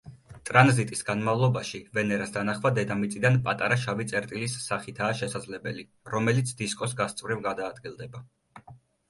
ტრანზიტის 0.49 1.03
განმავლობაში, 1.09 1.81
ვენერას 1.97 2.33
დანახვა 2.37 2.71
დედამიწიდან 2.77 3.37
პატარა 3.49 3.77
შავი 3.83 4.07
წერტილის 4.13 4.57
სახითაა 4.71 5.19
შესაძლებელი, 5.21 5.87
რომელიც 6.17 6.57
დისკოს 6.65 6.99
გასწვრივ 7.05 7.47
გადაადგილდება. 7.47 8.27